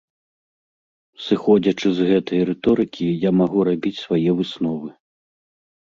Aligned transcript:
Сыходзячы 1.25 1.87
з 1.99 2.09
гэтай 2.11 2.41
рыторыкі 2.51 3.05
я 3.29 3.35
магу 3.43 3.59
рабіць 3.69 3.95
свае 4.05 4.29
высновы. 4.41 4.89